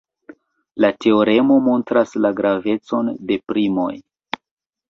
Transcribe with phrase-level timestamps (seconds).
[0.85, 3.89] La teoremo montras la gravecon de primoj.